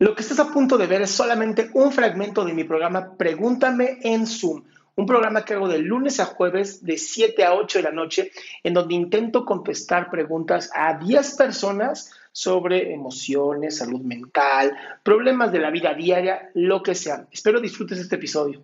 Lo 0.00 0.14
que 0.14 0.22
estás 0.22 0.38
a 0.38 0.52
punto 0.52 0.78
de 0.78 0.86
ver 0.86 1.02
es 1.02 1.10
solamente 1.10 1.70
un 1.74 1.90
fragmento 1.90 2.44
de 2.44 2.54
mi 2.54 2.62
programa 2.62 3.16
Pregúntame 3.16 3.98
en 4.02 4.28
Zoom, 4.28 4.62
un 4.94 5.06
programa 5.06 5.44
que 5.44 5.54
hago 5.54 5.66
de 5.66 5.78
lunes 5.78 6.20
a 6.20 6.26
jueves 6.26 6.84
de 6.84 6.96
7 6.96 7.44
a 7.44 7.54
8 7.54 7.80
de 7.80 7.82
la 7.82 7.90
noche, 7.90 8.30
en 8.62 8.74
donde 8.74 8.94
intento 8.94 9.44
contestar 9.44 10.08
preguntas 10.08 10.70
a 10.72 10.96
10 10.98 11.34
personas 11.34 12.12
sobre 12.30 12.92
emociones, 12.92 13.78
salud 13.78 14.00
mental, 14.00 14.76
problemas 15.02 15.50
de 15.50 15.58
la 15.58 15.70
vida 15.70 15.92
diaria, 15.94 16.52
lo 16.54 16.80
que 16.80 16.94
sea. 16.94 17.26
Espero 17.32 17.60
disfrutes 17.60 17.98
este 17.98 18.14
episodio. 18.14 18.62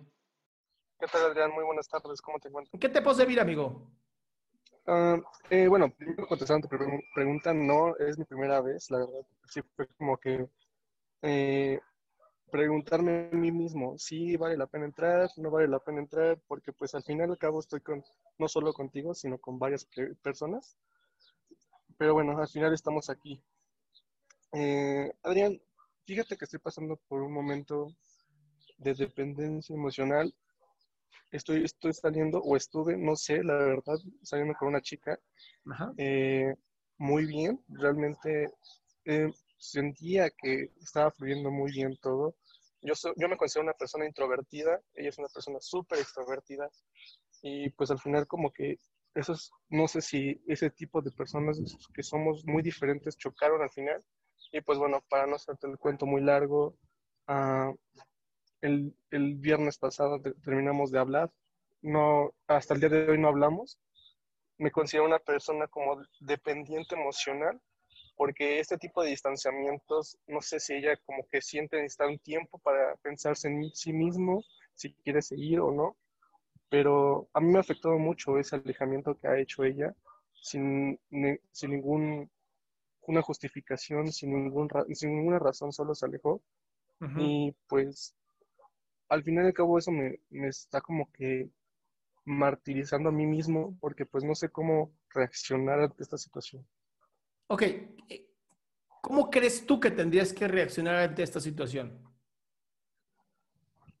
¿Qué 0.97 1.07
tal, 1.07 1.25
Adrián? 1.25 1.51
Muy 1.51 1.65
buenas 1.65 1.89
tardes. 1.89 2.21
¿Cómo 2.21 2.39
te 2.39 2.47
encuentras? 2.47 2.79
¿Qué 2.79 2.87
te 2.87 3.01
puedo 3.01 3.17
servir, 3.17 3.41
amigo? 3.41 3.91
Uh, 4.87 5.21
eh, 5.49 5.67
bueno, 5.67 5.89
primero 5.89 6.27
contestando 6.27 6.69
tu 6.69 6.77
pregunta, 7.13 7.53
no 7.53 7.97
es 7.97 8.17
mi 8.17 8.23
primera 8.23 8.61
vez, 8.61 8.89
la 8.89 8.99
verdad. 8.99 9.25
Sí, 9.49 9.61
fue 9.75 9.87
como 9.97 10.15
que 10.15 10.47
eh, 11.21 11.79
preguntarme 12.51 13.29
a 13.31 13.35
mí 13.35 13.51
mismo 13.51 13.97
si 13.97 14.37
vale 14.37 14.57
la 14.57 14.67
pena 14.67 14.85
entrar, 14.85 15.29
no 15.37 15.51
vale 15.51 15.67
la 15.67 15.79
pena 15.79 15.99
entrar, 15.99 16.39
porque 16.47 16.71
pues 16.71 16.95
al 16.95 17.03
final 17.03 17.29
al 17.31 17.37
cabo 17.37 17.59
estoy 17.59 17.81
con, 17.81 18.03
no 18.37 18.47
solo 18.47 18.73
contigo, 18.73 19.13
sino 19.13 19.37
con 19.37 19.59
varias 19.59 19.87
personas. 20.21 20.77
Pero 21.97 22.13
bueno, 22.13 22.37
al 22.37 22.47
final 22.47 22.73
estamos 22.73 23.09
aquí. 23.09 23.41
Eh, 24.53 25.11
Adrián, 25.23 25.59
fíjate 26.05 26.37
que 26.37 26.45
estoy 26.45 26.59
pasando 26.59 26.97
por 27.07 27.21
un 27.21 27.33
momento 27.33 27.87
de 28.77 28.93
dependencia 28.93 29.75
emocional. 29.75 30.33
Estoy, 31.31 31.63
estoy 31.63 31.93
saliendo, 31.93 32.39
o 32.39 32.55
estuve, 32.55 32.95
no 32.95 33.15
sé, 33.15 33.43
la 33.43 33.55
verdad, 33.55 33.97
saliendo 34.21 34.53
con 34.57 34.69
una 34.69 34.81
chica. 34.81 35.19
Eh, 35.97 36.53
muy 36.97 37.25
bien, 37.25 37.59
realmente 37.67 38.49
eh, 39.05 39.29
sentía 39.57 40.29
que 40.29 40.71
estaba 40.81 41.11
fluyendo 41.11 41.51
muy 41.51 41.71
bien 41.71 41.97
todo. 42.01 42.35
Yo, 42.81 42.93
yo 43.15 43.29
me 43.29 43.37
considero 43.37 43.63
una 43.63 43.73
persona 43.73 44.05
introvertida, 44.05 44.79
ella 44.93 45.09
es 45.09 45.17
una 45.17 45.27
persona 45.27 45.59
súper 45.59 45.99
extrovertida 45.99 46.69
y 47.41 47.69
pues 47.71 47.91
al 47.91 47.99
final 47.99 48.27
como 48.27 48.51
que 48.51 48.79
esos, 49.15 49.51
no 49.69 49.87
sé 49.87 50.01
si 50.01 50.41
ese 50.47 50.69
tipo 50.69 51.01
de 51.01 51.11
personas 51.11 51.59
que 51.93 52.03
somos 52.03 52.45
muy 52.45 52.61
diferentes 52.61 53.17
chocaron 53.17 53.61
al 53.61 53.71
final. 53.71 54.03
Y 54.51 54.61
pues 54.61 54.77
bueno, 54.77 55.03
para 55.09 55.25
no 55.25 55.35
hacerte 55.35 55.67
el 55.67 55.77
cuento 55.77 56.05
muy 56.05 56.21
largo, 56.21 56.77
uh, 57.27 57.73
el, 58.61 58.95
el, 59.11 59.35
viernes 59.35 59.77
pasado 59.77 60.21
terminamos 60.43 60.91
de 60.91 60.99
hablar, 60.99 61.31
no, 61.81 62.33
hasta 62.47 62.73
el 62.73 62.79
día 62.79 62.89
de 62.89 63.09
hoy 63.09 63.17
no 63.17 63.27
hablamos, 63.27 63.79
me 64.57 64.71
considero 64.71 65.05
una 65.05 65.19
persona 65.19 65.67
como 65.67 66.01
dependiente 66.19 66.95
emocional 66.95 67.61
porque 68.15 68.59
este 68.59 68.77
tipo 68.77 69.03
de 69.03 69.09
distanciamientos, 69.09 70.17
no 70.27 70.41
sé 70.41 70.59
si 70.59 70.73
ella 70.73 70.97
como 71.05 71.27
que 71.29 71.41
siente 71.41 71.77
necesitar 71.77 72.07
un 72.07 72.19
tiempo 72.19 72.57
para 72.59 72.95
pensarse 72.97 73.47
en 73.47 73.69
sí 73.73 73.93
mismo, 73.93 74.43
si 74.73 74.93
quiere 75.03 75.21
seguir 75.21 75.59
o 75.59 75.71
no, 75.71 75.97
pero 76.69 77.27
a 77.33 77.39
mí 77.39 77.51
me 77.51 77.57
ha 77.57 77.61
afectado 77.61 77.97
mucho 77.97 78.37
ese 78.37 78.55
alejamiento 78.55 79.17
que 79.17 79.27
ha 79.27 79.39
hecho 79.39 79.63
ella 79.63 79.93
sin, 80.33 80.99
sin 81.51 81.71
ningún 81.71 82.29
una 83.07 83.21
justificación, 83.21 84.11
sin, 84.11 84.33
ningún, 84.33 84.69
sin 84.93 85.15
ninguna 85.15 85.39
razón, 85.39 85.71
solo 85.71 85.93
se 85.95 86.05
alejó. 86.05 86.41
Y 87.17 87.53
pues 87.67 88.15
al 89.09 89.23
final 89.23 89.45
y 89.45 89.47
al 89.47 89.53
cabo 89.53 89.77
eso 89.77 89.91
me, 89.91 90.19
me 90.29 90.47
está 90.47 90.81
como 90.81 91.11
que 91.11 91.49
martirizando 92.25 93.09
a 93.09 93.11
mí 93.11 93.27
mismo 93.27 93.77
porque 93.79 94.05
pues 94.05 94.23
no 94.23 94.33
sé 94.33 94.49
cómo 94.49 94.91
reaccionar 95.09 95.81
ante 95.81 96.01
esta 96.01 96.17
situación. 96.17 96.65
Ok, 97.47 97.61
eh, 97.61 98.27
¿cómo 99.01 99.29
crees 99.29 99.65
tú 99.65 99.79
que 99.79 99.91
tendrías 99.91 100.33
que 100.33 100.47
reaccionar 100.47 100.95
ante 100.95 101.21
esta 101.21 101.39
situación? 101.39 102.01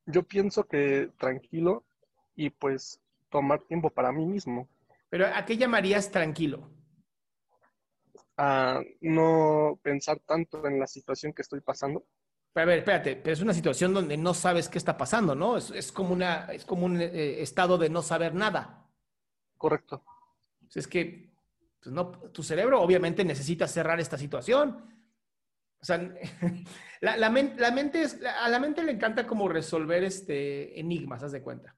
Yo 0.07 0.23
pienso 0.23 0.63
que 0.63 1.11
tranquilo 1.17 1.85
y 2.35 2.49
pues 2.49 2.99
tomar 3.29 3.61
tiempo 3.61 3.89
para 3.89 4.11
mí 4.11 4.25
mismo. 4.25 4.67
Pero 5.09 5.27
¿a 5.27 5.45
qué 5.45 5.57
llamarías 5.57 6.11
tranquilo? 6.11 6.69
A 8.37 8.81
no 9.01 9.79
pensar 9.81 10.19
tanto 10.25 10.65
en 10.67 10.79
la 10.79 10.87
situación 10.87 11.33
que 11.33 11.43
estoy 11.43 11.61
pasando. 11.61 12.05
Pero 12.51 12.63
a 12.63 12.67
ver, 12.67 12.79
espérate, 12.79 13.15
pero 13.15 13.33
es 13.33 13.41
una 13.41 13.53
situación 13.53 13.93
donde 13.93 14.17
no 14.17 14.33
sabes 14.33 14.69
qué 14.69 14.77
está 14.77 14.97
pasando, 14.97 15.35
¿no? 15.35 15.57
Es, 15.57 15.91
como, 15.91 16.13
una, 16.13 16.45
es 16.51 16.65
como 16.65 16.85
un 16.85 16.99
eh, 16.99 17.41
estado 17.41 17.77
de 17.77 17.89
no 17.89 18.01
saber 18.01 18.33
nada. 18.33 18.89
Correcto. 19.57 20.03
Es 20.73 20.87
que 20.87 21.34
pues 21.85 21.93
no, 21.93 22.09
tu 22.31 22.41
cerebro 22.41 22.81
obviamente 22.81 23.23
necesita 23.23 23.67
cerrar 23.67 23.99
esta 23.99 24.17
situación. 24.17 24.91
O 25.79 25.85
sea, 25.85 25.99
la, 27.01 27.29
mente 27.29 28.01
es, 28.01 28.19
a 28.23 28.49
la 28.49 28.59
mente 28.59 28.83
le 28.83 28.93
encanta 28.93 29.27
como 29.27 29.47
resolver 29.47 30.03
este 30.03 30.79
enigmas, 30.79 31.21
haz 31.21 31.31
de 31.31 31.43
cuenta. 31.43 31.77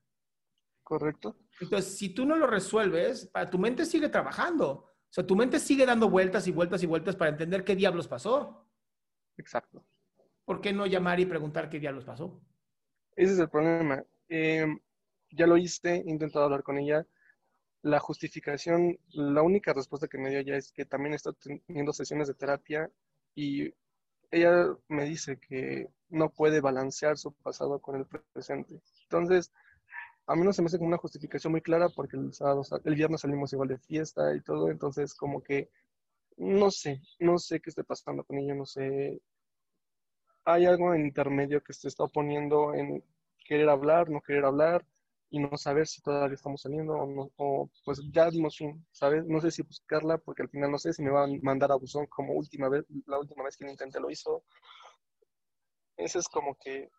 Correcto. 0.82 1.36
Entonces, 1.60 1.98
si 1.98 2.14
tú 2.14 2.26
no 2.26 2.38
lo 2.38 2.48
resuelves, 2.48 3.26
para 3.26 3.50
tu 3.50 3.60
mente 3.60 3.86
sigue 3.86 4.08
trabajando. 4.08 4.70
O 4.70 5.10
sea, 5.10 5.28
tu 5.28 5.36
mente 5.36 5.60
sigue 5.60 5.86
dando 5.86 6.10
vueltas 6.10 6.48
y 6.48 6.54
vueltas 6.54 6.82
y 6.84 6.86
vueltas 6.86 7.18
para 7.18 7.32
entender 7.32 7.66
qué 7.66 7.76
diablos 7.76 8.08
pasó. 8.08 8.66
Exacto. 9.38 9.86
¿Por 10.46 10.62
qué 10.62 10.72
no 10.72 10.86
llamar 10.86 11.20
y 11.20 11.26
preguntar 11.26 11.70
qué 11.70 11.82
diablos 11.82 12.06
pasó? 12.06 12.42
Ese 13.14 13.34
es 13.34 13.40
el 13.40 13.50
problema. 13.50 14.02
Em, 14.30 14.80
ya 15.32 15.48
lo 15.48 15.58
hice, 15.58 15.96
he 15.96 16.10
intentado 16.10 16.46
hablar 16.46 16.64
con 16.64 16.78
ella, 16.78 17.06
la 17.82 18.00
justificación, 18.00 18.98
la 19.12 19.42
única 19.42 19.74
respuesta 19.74 20.08
que 20.08 20.18
me 20.18 20.30
dio 20.30 20.40
ella 20.40 20.58
es 20.58 20.72
que 20.72 20.86
también 20.86 21.14
está 21.14 21.32
teniendo 21.34 21.94
sesiones 21.94 22.28
de 22.28 22.34
terapia 22.34 22.90
y 23.36 23.74
ella 24.32 24.76
me 24.88 25.06
dice 25.06 25.40
que 25.40 25.88
no 26.10 26.30
puede 26.30 26.62
balancear 26.62 27.18
su 27.18 27.34
pasado 27.34 27.80
con 27.80 27.96
el 27.96 28.06
presente. 28.34 28.82
Entonces, 29.04 29.52
a 30.26 30.36
mí 30.36 30.44
no 30.44 30.54
se 30.54 30.62
me 30.62 30.68
hace 30.68 30.78
como 30.78 30.90
una 30.90 30.98
justificación 30.98 31.52
muy 31.52 31.62
clara 31.62 31.90
porque 31.90 32.18
el 32.18 32.34
sábado, 32.34 32.64
el 32.84 32.96
viernes 32.96 33.22
salimos 33.22 33.54
igual 33.54 33.70
de 33.70 33.78
fiesta 33.78 34.36
y 34.36 34.42
todo, 34.42 34.70
entonces 34.70 35.14
como 35.14 35.42
que 35.42 35.70
no 36.38 36.70
sé, 36.72 37.02
no 37.20 37.38
sé 37.40 37.60
qué 37.60 37.70
esté 37.70 37.84
pasando 37.84 38.24
con 38.24 38.38
ella, 38.38 38.54
no 38.54 38.66
sé. 38.66 39.22
Hay 40.46 40.66
algo 40.66 40.94
en 40.94 41.06
intermedio 41.06 41.64
que 41.64 41.74
se 41.74 41.88
está 41.88 42.04
oponiendo 42.04 42.74
en 42.74 43.04
querer 43.46 43.70
hablar, 43.70 44.10
no 44.10 44.22
querer 44.22 44.46
hablar 44.46 44.86
y 45.30 45.40
no 45.40 45.58
saber 45.58 45.88
si 45.88 46.02
todavía 46.02 46.36
estamos 46.36 46.62
saliendo 46.62 46.94
o, 46.94 47.06
no, 47.06 47.32
o 47.36 47.70
pues 47.84 48.02
ya 48.12 48.30
dimos 48.30 48.58
fin, 48.58 48.86
¿sabes? 48.92 49.26
No 49.26 49.42
sé 49.42 49.52
si 49.52 49.62
buscarla 49.62 50.18
porque 50.18 50.44
al 50.44 50.50
final 50.50 50.72
no 50.72 50.78
sé 50.78 50.94
si 50.94 51.04
me 51.04 51.12
va 51.12 51.26
a 51.26 51.28
mandar 51.42 51.72
a 51.72 51.76
buzón 51.76 52.06
como 52.08 52.34
última 52.34 52.70
vez, 52.70 52.86
la 53.06 53.20
última 53.20 53.44
vez 53.44 53.58
que 53.58 53.66
lo 53.66 53.72
intenté 53.72 54.00
lo 54.00 54.10
hizo. 54.10 54.44
Ese 55.98 56.20
es 56.20 56.28
como 56.30 56.56
que 56.56 56.90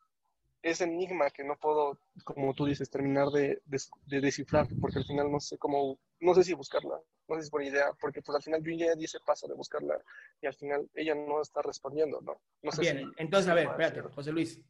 ese 0.60 0.84
enigma 0.84 1.30
que 1.30 1.44
no 1.44 1.56
puedo, 1.56 1.98
como 2.24 2.52
tú 2.52 2.66
dices, 2.66 2.90
terminar 2.90 3.28
de, 3.28 3.62
de, 3.64 4.20
descifrar 4.20 4.66
porque 4.80 4.98
al 4.98 5.04
final 5.04 5.30
no 5.30 5.40
sé 5.40 5.56
cómo, 5.56 5.98
no 6.20 6.34
sé 6.34 6.42
si 6.44 6.52
buscarla, 6.52 7.00
no 7.28 7.34
sé 7.36 7.42
si 7.42 7.46
es 7.46 7.50
buena 7.50 7.68
idea, 7.68 7.92
porque 8.00 8.20
pues 8.20 8.36
al 8.36 8.42
final 8.42 8.62
yo 8.62 8.72
ya 8.72 8.94
di 8.94 9.04
ese 9.04 9.20
paso 9.20 9.46
de 9.46 9.54
buscarla 9.54 9.96
y 10.42 10.46
al 10.46 10.54
final 10.54 10.90
ella 10.94 11.14
no 11.14 11.40
está 11.40 11.62
respondiendo, 11.62 12.20
¿no? 12.20 12.40
no 12.62 12.72
sé 12.72 12.80
Bien, 12.80 13.12
entonces 13.16 13.50
a 13.50 13.54
ver, 13.54 13.68
espérate, 13.68 14.02
José 14.02 14.32
Luis. 14.32 14.60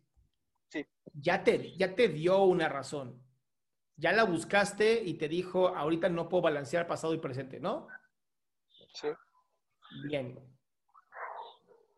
Sí. 0.69 0.87
Ya 1.14 1.43
te, 1.43 1.75
ya 1.76 1.94
te 1.94 2.08
dio 2.08 2.43
una 2.44 2.69
razón 2.69 3.28
ya 3.99 4.12
la 4.12 4.25
buscaste 4.25 5.03
y 5.05 5.15
te 5.15 5.29
dijo, 5.29 5.69
ahorita 5.69 6.09
no 6.09 6.29
puedo 6.29 6.43
balancear 6.43 6.87
pasado 6.87 7.12
y 7.15 7.19
presente, 7.19 7.61
¿no? 7.61 7.89
Sí. 8.95 9.09
Bien. 10.05 10.39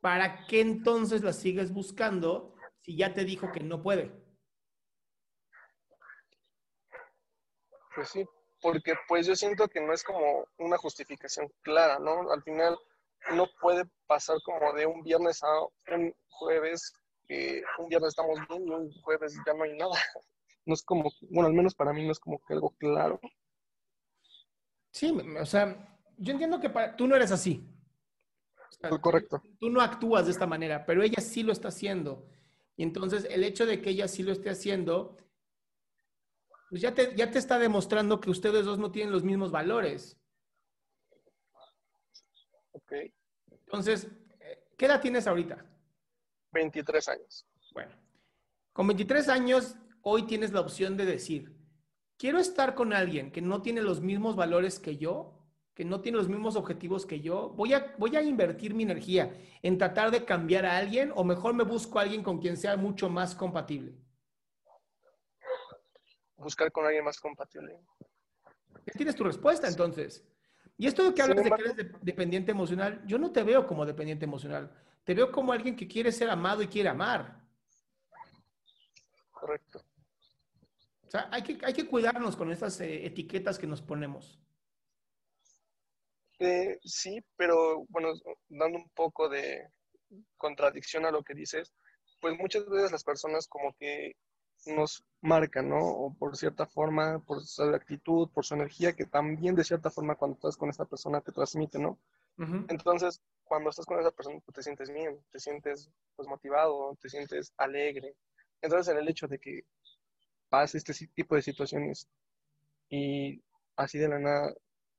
¿para 0.00 0.46
qué 0.46 0.60
entonces 0.60 1.22
la 1.22 1.32
sigues 1.32 1.72
buscando 1.72 2.54
si 2.80 2.96
ya 2.96 3.14
te 3.14 3.24
dijo 3.24 3.52
que 3.52 3.60
no 3.60 3.82
puede? 3.82 4.10
Pues 7.94 8.08
sí, 8.08 8.24
porque 8.60 8.94
pues 9.08 9.26
yo 9.26 9.36
siento 9.36 9.68
que 9.68 9.80
no 9.80 9.92
es 9.92 10.02
como 10.02 10.46
una 10.58 10.78
justificación 10.78 11.48
clara, 11.62 11.98
¿no? 11.98 12.30
Al 12.32 12.42
final 12.42 12.78
no 13.32 13.46
puede 13.60 13.84
pasar 14.06 14.38
como 14.44 14.72
de 14.72 14.86
un 14.86 15.02
viernes 15.02 15.42
a 15.42 15.94
un 15.94 16.14
jueves, 16.28 16.94
que 17.26 17.62
un 17.78 17.88
viernes 17.88 18.10
estamos 18.10 18.38
bien 18.48 18.66
y 18.66 18.70
un 18.70 18.92
jueves 19.02 19.36
ya 19.46 19.52
no 19.52 19.64
hay 19.64 19.76
nada. 19.76 19.98
No 20.66 20.74
es 20.74 20.82
como, 20.82 21.10
bueno, 21.30 21.48
al 21.48 21.54
menos 21.54 21.74
para 21.74 21.92
mí 21.92 22.04
no 22.04 22.12
es 22.12 22.20
como 22.20 22.40
que 22.44 22.54
algo 22.54 22.70
claro. 22.78 23.20
Sí, 24.92 25.16
o 25.40 25.46
sea, 25.46 25.98
yo 26.18 26.32
entiendo 26.32 26.60
que 26.60 26.70
tú 26.96 27.06
no 27.06 27.16
eres 27.16 27.32
así. 27.32 27.66
Correcto. 29.00 29.42
Tú 29.58 29.70
no 29.70 29.80
actúas 29.80 30.26
de 30.26 30.32
esta 30.32 30.46
manera, 30.46 30.86
pero 30.86 31.02
ella 31.02 31.20
sí 31.20 31.42
lo 31.42 31.52
está 31.52 31.68
haciendo. 31.68 32.26
Y 32.76 32.82
entonces 32.82 33.26
el 33.30 33.44
hecho 33.44 33.66
de 33.66 33.82
que 33.82 33.90
ella 33.90 34.08
sí 34.08 34.22
lo 34.22 34.32
esté 34.32 34.50
haciendo 34.50 35.16
pues 36.70 36.82
ya 36.82 36.94
te, 36.94 37.14
ya 37.16 37.28
te 37.28 37.38
está 37.38 37.58
demostrando 37.58 38.20
que 38.20 38.30
ustedes 38.30 38.64
dos 38.64 38.78
no 38.78 38.92
tienen 38.92 39.12
los 39.12 39.24
mismos 39.24 39.50
valores. 39.50 40.16
Ok. 42.70 42.92
Entonces, 43.50 44.06
¿qué 44.78 44.86
edad 44.86 45.00
tienes 45.00 45.26
ahorita? 45.26 45.66
23 46.52 47.08
años. 47.08 47.44
Bueno, 47.72 47.92
con 48.72 48.86
23 48.86 49.28
años, 49.28 49.74
hoy 50.02 50.24
tienes 50.24 50.52
la 50.52 50.60
opción 50.60 50.96
de 50.96 51.06
decir, 51.06 51.56
quiero 52.16 52.38
estar 52.38 52.74
con 52.74 52.92
alguien 52.92 53.30
que 53.30 53.42
no 53.42 53.62
tiene 53.62 53.82
los 53.82 54.00
mismos 54.00 54.36
valores 54.36 54.78
que 54.78 54.96
yo, 54.96 55.36
que 55.74 55.84
no 55.84 56.00
tiene 56.00 56.18
los 56.18 56.28
mismos 56.28 56.56
objetivos 56.56 57.06
que 57.06 57.20
yo, 57.20 57.50
voy 57.50 57.74
a, 57.74 57.94
voy 57.98 58.16
a 58.16 58.22
invertir 58.22 58.74
mi 58.74 58.82
energía 58.82 59.34
en 59.62 59.78
tratar 59.78 60.10
de 60.10 60.24
cambiar 60.24 60.66
a 60.66 60.76
alguien 60.76 61.12
o 61.14 61.24
mejor 61.24 61.54
me 61.54 61.64
busco 61.64 61.98
a 61.98 62.02
alguien 62.02 62.22
con 62.22 62.38
quien 62.38 62.56
sea 62.56 62.76
mucho 62.76 63.08
más 63.08 63.34
compatible 63.34 63.94
buscar 66.40 66.72
con 66.72 66.84
alguien 66.84 67.04
más 67.04 67.20
compatible. 67.20 67.78
Ya 68.86 68.92
tienes 68.94 69.14
tu 69.14 69.24
respuesta 69.24 69.68
entonces. 69.68 70.26
Y 70.76 70.86
esto 70.86 71.04
de 71.04 71.14
que 71.14 71.22
hablas 71.22 71.44
de 71.44 71.50
que 71.50 71.62
eres 71.62 71.76
dependiente 72.00 72.50
emocional, 72.50 73.02
yo 73.06 73.18
no 73.18 73.30
te 73.30 73.42
veo 73.42 73.66
como 73.66 73.84
dependiente 73.84 74.24
emocional. 74.24 74.72
Te 75.04 75.14
veo 75.14 75.30
como 75.30 75.52
alguien 75.52 75.76
que 75.76 75.86
quiere 75.86 76.10
ser 76.10 76.30
amado 76.30 76.62
y 76.62 76.68
quiere 76.68 76.88
amar. 76.88 77.39
Correcto. 79.40 79.82
O 81.06 81.10
sea, 81.10 81.28
hay 81.32 81.42
que, 81.42 81.58
hay 81.64 81.72
que 81.72 81.88
cuidarnos 81.88 82.36
con 82.36 82.52
estas 82.52 82.80
eh, 82.80 83.06
etiquetas 83.06 83.58
que 83.58 83.66
nos 83.66 83.82
ponemos. 83.82 84.38
Eh, 86.38 86.78
sí, 86.84 87.20
pero 87.36 87.84
bueno, 87.88 88.12
dando 88.48 88.78
un 88.78 88.88
poco 88.90 89.28
de 89.28 89.68
contradicción 90.36 91.04
a 91.04 91.10
lo 91.10 91.22
que 91.22 91.34
dices, 91.34 91.72
pues 92.20 92.36
muchas 92.38 92.68
veces 92.68 92.92
las 92.92 93.04
personas 93.04 93.48
como 93.48 93.74
que 93.74 94.14
nos 94.66 95.04
marca, 95.20 95.62
¿no? 95.62 95.78
O 95.78 96.14
por 96.14 96.36
cierta 96.36 96.66
forma, 96.66 97.18
por 97.20 97.42
su 97.42 97.62
actitud, 97.62 98.28
por 98.30 98.44
su 98.44 98.54
energía, 98.54 98.94
que 98.94 99.06
también 99.06 99.54
de 99.54 99.64
cierta 99.64 99.90
forma 99.90 100.16
cuando 100.16 100.36
estás 100.36 100.56
con 100.56 100.70
esta 100.70 100.84
persona 100.84 101.20
te 101.20 101.32
transmite, 101.32 101.78
¿no? 101.78 101.98
Entonces, 102.68 103.20
cuando 103.44 103.68
estás 103.68 103.84
con 103.84 104.00
esa 104.00 104.10
persona, 104.10 104.38
pues 104.44 104.54
te 104.54 104.62
sientes 104.62 104.90
bien, 104.90 105.20
te 105.30 105.38
sientes 105.38 105.90
pues 106.16 106.26
motivado, 106.26 106.96
te 107.00 107.10
sientes 107.10 107.52
alegre. 107.58 108.14
Entonces, 108.62 108.92
en 108.92 109.00
el 109.00 109.08
hecho 109.08 109.26
de 109.26 109.38
que 109.38 109.64
pase 110.48 110.78
este 110.78 110.94
tipo 111.14 111.34
de 111.34 111.42
situaciones 111.42 112.08
y 112.88 113.42
así 113.76 113.98
de 113.98 114.08
la 114.08 114.18
nada 114.18 114.54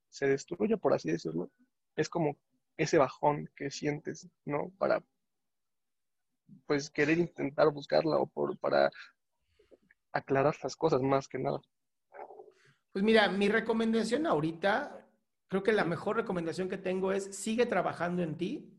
se 0.08 0.26
destruye, 0.26 0.76
por 0.76 0.94
así 0.94 1.10
decirlo, 1.10 1.50
es 1.96 2.08
como 2.08 2.36
ese 2.76 2.98
bajón 2.98 3.50
que 3.54 3.70
sientes, 3.70 4.28
¿no? 4.44 4.70
Para 4.78 5.02
pues 6.66 6.90
querer 6.90 7.18
intentar 7.18 7.70
buscarla 7.70 8.16
o 8.18 8.26
por, 8.26 8.58
para 8.58 8.90
aclarar 10.12 10.54
las 10.62 10.76
cosas 10.76 11.00
más 11.00 11.28
que 11.28 11.38
nada. 11.38 11.60
Pues 12.92 13.02
mira, 13.04 13.28
mi 13.28 13.48
recomendación 13.48 14.26
ahorita, 14.26 15.08
creo 15.48 15.62
que 15.62 15.72
la 15.72 15.84
mejor 15.84 16.16
recomendación 16.16 16.68
que 16.68 16.76
tengo 16.76 17.12
es 17.12 17.36
sigue 17.36 17.66
trabajando 17.66 18.22
en 18.22 18.36
ti. 18.36 18.78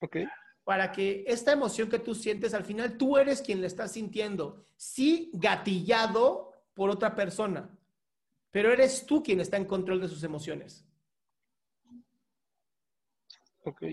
Ok. 0.00 0.16
Para 0.66 0.90
que 0.90 1.22
esta 1.28 1.52
emoción 1.52 1.88
que 1.88 2.00
tú 2.00 2.12
sientes, 2.12 2.52
al 2.52 2.64
final 2.64 2.98
tú 2.98 3.16
eres 3.16 3.40
quien 3.40 3.60
la 3.60 3.68
estás 3.68 3.92
sintiendo. 3.92 4.64
Sí, 4.74 5.30
gatillado 5.32 6.50
por 6.74 6.90
otra 6.90 7.14
persona, 7.14 7.70
pero 8.50 8.72
eres 8.72 9.06
tú 9.06 9.22
quien 9.22 9.38
está 9.38 9.56
en 9.58 9.64
control 9.64 10.00
de 10.00 10.08
sus 10.08 10.24
emociones. 10.24 10.84
Ok. 13.62 13.84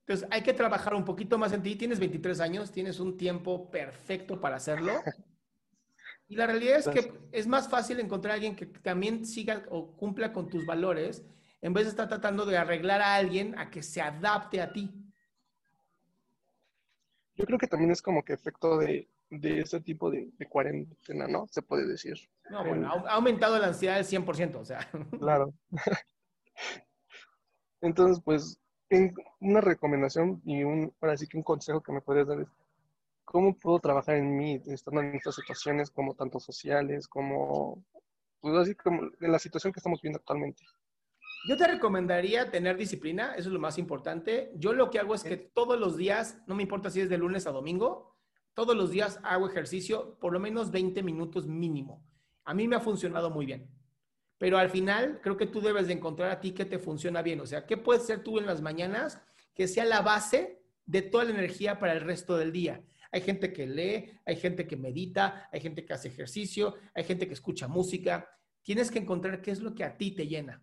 Entonces 0.00 0.28
hay 0.30 0.42
que 0.42 0.52
trabajar 0.52 0.92
un 0.94 1.06
poquito 1.06 1.38
más 1.38 1.54
en 1.54 1.62
ti. 1.62 1.74
Tienes 1.74 1.98
23 1.98 2.38
años, 2.40 2.70
tienes 2.70 3.00
un 3.00 3.16
tiempo 3.16 3.70
perfecto 3.70 4.38
para 4.38 4.56
hacerlo. 4.56 4.92
Y 6.28 6.36
la 6.36 6.46
realidad 6.46 6.80
es 6.80 6.88
que 6.88 7.14
es 7.32 7.46
más 7.46 7.70
fácil 7.70 7.98
encontrar 7.98 8.32
a 8.32 8.34
alguien 8.34 8.54
que 8.54 8.66
también 8.66 9.24
siga 9.24 9.64
o 9.70 9.96
cumpla 9.96 10.34
con 10.34 10.50
tus 10.50 10.66
valores 10.66 11.24
en 11.62 11.72
vez 11.72 11.84
de 11.84 11.90
estar 11.90 12.08
tratando 12.08 12.44
de 12.44 12.58
arreglar 12.58 13.00
a 13.00 13.14
alguien 13.14 13.58
a 13.58 13.70
que 13.70 13.82
se 13.82 14.02
adapte 14.02 14.60
a 14.60 14.70
ti. 14.70 14.92
Yo 17.40 17.46
creo 17.46 17.58
que 17.58 17.66
también 17.66 17.90
es 17.90 18.02
como 18.02 18.22
que 18.22 18.34
efecto 18.34 18.78
de, 18.78 19.08
de 19.30 19.60
ese 19.60 19.80
tipo 19.80 20.10
de, 20.10 20.30
cuarentena, 20.48 21.26
¿no? 21.26 21.46
Se 21.50 21.62
puede 21.62 21.86
decir. 21.86 22.18
No, 22.50 22.64
bueno, 22.64 22.90
ha 22.90 23.12
aumentado 23.12 23.58
la 23.58 23.68
ansiedad 23.68 23.96
del 23.96 24.04
100%, 24.04 24.56
o 24.56 24.64
sea. 24.64 24.80
Claro. 25.18 25.54
Entonces, 27.80 28.22
pues, 28.22 28.60
una 29.40 29.60
recomendación 29.60 30.42
y 30.44 30.64
un, 30.64 30.92
ahora 31.00 31.16
sí 31.16 31.26
que 31.26 31.38
un 31.38 31.42
consejo 31.42 31.80
que 31.80 31.92
me 31.92 32.00
podrías 32.00 32.28
dar 32.28 32.40
es 32.40 32.48
¿cómo 33.30 33.56
puedo 33.56 33.78
trabajar 33.78 34.16
en 34.16 34.36
mí 34.36 34.60
estando 34.66 35.00
en 35.00 35.14
estas 35.14 35.36
situaciones 35.36 35.90
como 35.90 36.14
tanto 36.14 36.40
sociales 36.40 37.06
como, 37.06 37.84
pues 38.40 38.56
así 38.56 38.74
como 38.74 39.02
en 39.20 39.32
la 39.32 39.38
situación 39.38 39.72
que 39.72 39.78
estamos 39.78 40.02
viendo 40.02 40.18
actualmente? 40.18 40.64
Yo 41.48 41.56
te 41.56 41.66
recomendaría 41.66 42.50
tener 42.50 42.76
disciplina, 42.76 43.32
eso 43.34 43.48
es 43.48 43.54
lo 43.54 43.60
más 43.60 43.78
importante. 43.78 44.52
Yo 44.56 44.74
lo 44.74 44.90
que 44.90 44.98
hago 44.98 45.14
es 45.14 45.24
que 45.24 45.38
todos 45.38 45.80
los 45.80 45.96
días, 45.96 46.38
no 46.46 46.54
me 46.54 46.62
importa 46.62 46.90
si 46.90 47.00
es 47.00 47.08
de 47.08 47.16
lunes 47.16 47.46
a 47.46 47.50
domingo, 47.50 48.14
todos 48.52 48.76
los 48.76 48.90
días 48.90 49.18
hago 49.22 49.48
ejercicio 49.48 50.18
por 50.20 50.34
lo 50.34 50.40
menos 50.40 50.70
20 50.70 51.02
minutos 51.02 51.46
mínimo. 51.46 52.04
A 52.44 52.52
mí 52.52 52.68
me 52.68 52.76
ha 52.76 52.80
funcionado 52.80 53.30
muy 53.30 53.46
bien. 53.46 53.70
Pero 54.36 54.58
al 54.58 54.68
final 54.68 55.20
creo 55.22 55.36
que 55.36 55.46
tú 55.46 55.60
debes 55.60 55.86
de 55.86 55.94
encontrar 55.94 56.30
a 56.30 56.40
ti 56.40 56.52
que 56.52 56.66
te 56.66 56.78
funciona 56.78 57.22
bien. 57.22 57.40
O 57.40 57.46
sea, 57.46 57.64
¿qué 57.66 57.76
puedes 57.76 58.02
hacer 58.02 58.22
tú 58.22 58.38
en 58.38 58.46
las 58.46 58.60
mañanas 58.60 59.22
que 59.54 59.66
sea 59.66 59.84
la 59.84 60.02
base 60.02 60.62
de 60.84 61.02
toda 61.02 61.24
la 61.24 61.30
energía 61.30 61.78
para 61.78 61.94
el 61.94 62.00
resto 62.00 62.36
del 62.36 62.52
día? 62.52 62.82
Hay 63.12 63.22
gente 63.22 63.52
que 63.52 63.66
lee, 63.66 64.12
hay 64.26 64.36
gente 64.36 64.66
que 64.66 64.76
medita, 64.76 65.48
hay 65.52 65.60
gente 65.60 65.84
que 65.84 65.92
hace 65.92 66.08
ejercicio, 66.08 66.74
hay 66.94 67.04
gente 67.04 67.26
que 67.26 67.34
escucha 67.34 67.66
música. 67.66 68.28
Tienes 68.62 68.90
que 68.90 68.98
encontrar 68.98 69.40
qué 69.40 69.50
es 69.50 69.60
lo 69.60 69.74
que 69.74 69.84
a 69.84 69.96
ti 69.96 70.12
te 70.12 70.26
llena. 70.26 70.62